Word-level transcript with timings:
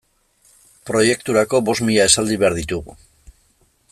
Proiekturako 0.89 1.61
bost 1.67 1.85
mila 1.89 2.09
esaldi 2.13 2.39
behar 2.45 2.57
ditugu. 2.61 2.97